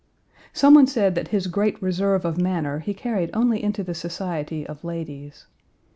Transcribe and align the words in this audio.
Some 0.51 0.73
one 0.73 0.87
said 0.87 1.13
that 1.13 1.27
his 1.27 1.45
great 1.45 1.79
reserve 1.79 2.25
of 2.25 2.41
manner 2.41 2.79
he 2.79 2.91
carried 2.91 3.29
only 3.35 3.61
into 3.63 3.83
the 3.83 3.93
society 3.93 4.65
of 4.65 4.83
ladies. 4.83 5.45